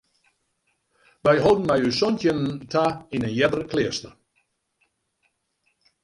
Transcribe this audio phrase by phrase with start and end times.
[1.25, 4.13] Wy holden mei ús santjinnen ta yn in earder kleaster.